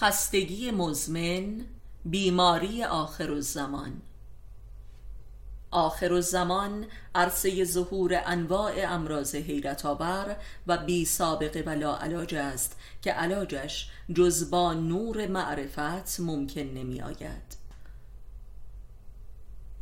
[0.00, 1.64] خستگی مزمن
[2.04, 4.02] بیماری آخر الزمان.
[5.70, 12.76] آخر الزمان عرصه ظهور انواع امراض حیرت آور و بی سابقه و لا علاج است
[13.02, 17.67] که علاجش جز با نور معرفت ممکن نمی آید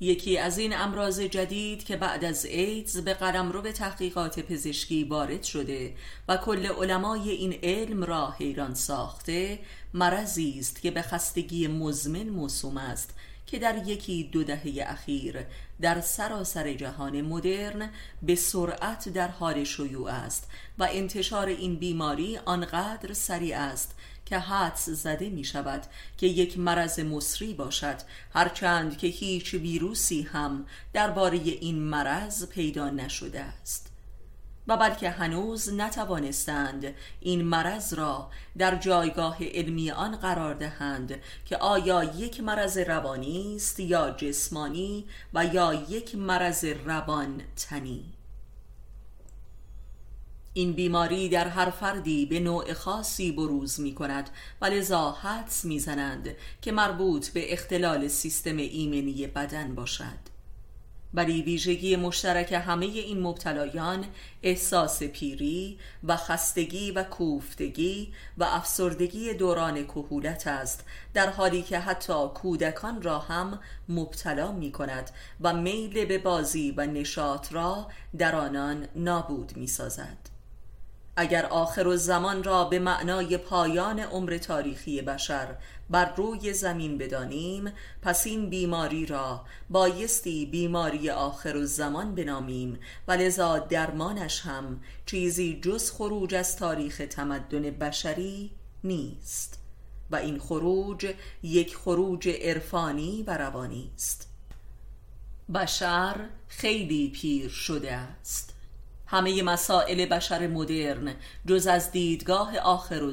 [0.00, 5.42] یکی از این امراض جدید که بعد از ایدز به قلمرو به تحقیقات پزشکی وارد
[5.42, 5.94] شده
[6.28, 9.58] و کل علمای این علم را حیران ساخته
[9.94, 13.14] مرضی است که به خستگی مزمن موسوم است.
[13.46, 15.46] که در یکی دو دهه اخیر
[15.80, 17.90] در سراسر جهان مدرن
[18.22, 23.94] به سرعت در حال شیوع است و انتشار این بیماری آنقدر سریع است
[24.26, 25.82] که حدس زده می شود
[26.18, 27.96] که یک مرض مصری باشد
[28.34, 33.95] هرچند که هیچ ویروسی هم درباره این مرض پیدا نشده است.
[34.68, 42.04] و بلکه هنوز نتوانستند این مرض را در جایگاه علمی آن قرار دهند که آیا
[42.04, 48.04] یک مرض روانی است یا جسمانی و یا یک مرض روان تنی.
[50.56, 55.78] این بیماری در هر فردی به نوع خاصی بروز می کند و لذا حدس می
[55.78, 60.35] زنند که مربوط به اختلال سیستم ایمنی بدن باشد.
[61.14, 64.04] ولی ویژگی مشترک همه این مبتلایان
[64.42, 70.84] احساس پیری و خستگی و کوفتگی و افسردگی دوران کهولت است
[71.14, 76.86] در حالی که حتی کودکان را هم مبتلا می کند و میل به بازی و
[76.86, 77.86] نشاط را
[78.18, 80.35] در آنان نابود می سازد
[81.16, 85.56] اگر آخر زمان را به معنای پایان عمر تاریخی بشر
[85.90, 87.72] بر روی زمین بدانیم
[88.02, 92.78] پس این بیماری را بایستی بیماری آخر زمان بنامیم
[93.08, 98.50] و لذا درمانش هم چیزی جز خروج از تاریخ تمدن بشری
[98.84, 99.58] نیست
[100.10, 104.28] و این خروج یک خروج عرفانی و روانی است.
[105.54, 108.55] بشر خیلی پیر شده است.
[109.06, 111.14] همه مسائل بشر مدرن
[111.46, 113.12] جز از دیدگاه آخر و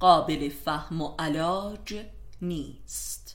[0.00, 1.94] قابل فهم و علاج
[2.42, 3.25] نیست.